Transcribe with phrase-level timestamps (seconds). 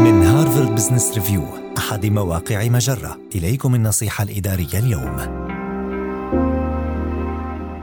[0.00, 1.42] من Harvard Business Review
[1.78, 3.18] أحد مواقع مجرة.
[3.34, 5.16] إليكم النصيحة الإدارية اليوم.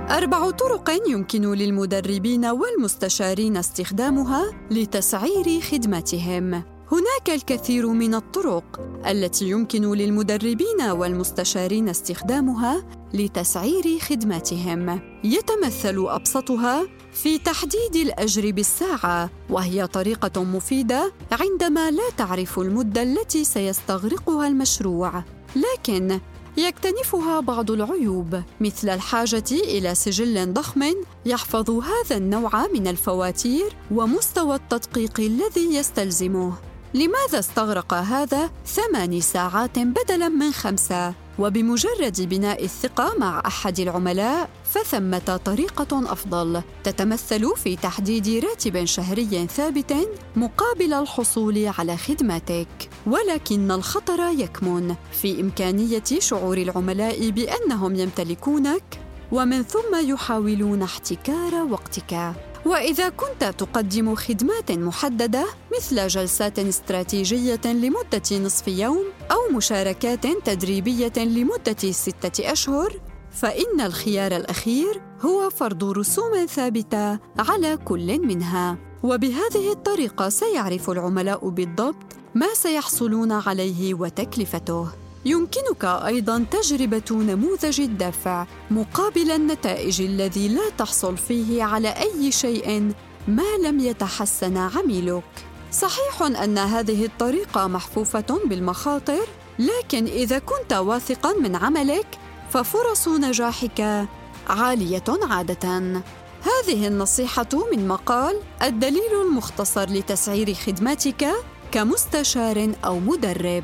[0.10, 6.64] أربع طرق يمكن للمدربين والمستشارين استخدامها لتسعير خدمتهم.
[6.92, 17.96] هناك الكثير من الطرق التي يمكن للمدربين والمستشارين استخدامها لتسعير خدمتهم يتمثل أبسطها في تحديد
[17.96, 25.24] الأجر بالساعة وهي طريقة مفيدة عندما لا تعرف المدة التي سيستغرقها المشروع
[25.56, 26.20] لكن
[26.58, 30.94] يكتنفها بعض العيوب مثل الحاجة إلى سجل ضخم
[31.26, 36.54] يحفظ هذا النوع من الفواتير ومستوى التدقيق الذي يستلزمه.
[36.98, 45.40] لماذا استغرق هذا ثماني ساعات بدلا من خمسة؟ وبمجرد بناء الثقة مع أحد العملاء فثمة
[45.46, 46.62] طريقة أفضل.
[46.84, 49.94] تتمثل في تحديد راتب شهري ثابت
[50.36, 54.96] مقابل الحصول على خدماتك ولكن الخطر يكمن.
[55.22, 59.00] في إمكانية شعور العملاء بأنهم يمتلكونك
[59.32, 62.34] ومن ثم يحاولون احتكار وقتك.
[62.68, 65.46] وإذا كنت تقدم خدمات محددة
[65.78, 73.00] مثل جلسات استراتيجية لمدة نصف يوم أو مشاركات تدريبية لمدة ستة أشهر
[73.32, 78.78] فإن الخيار الأخير هو فرض رسوم ثابتة على كل منها.
[79.04, 85.07] وبهذه الطريقة سيعرف العملاء بالضبط ما سيحصلون عليه وتكلفته.
[85.26, 92.92] يمكنك أيضا تجربة نموذج الدفع مقابل النتائج الذي لا تحصل فيه على أي شيء
[93.28, 95.24] ما لم يتحسن عميلك.
[95.72, 99.28] صحيح أن هذه الطريقة محفوفة بالمخاطر
[99.60, 102.08] لكن إذا كنت واثقا من عملك
[102.50, 104.08] ففرص نجاحك
[104.50, 106.04] عالية عادة.
[106.42, 111.28] هذه النصيحة من مقال الدليل المختصر لتسعير خدماتك
[111.72, 113.64] كمستشار أو مدرب.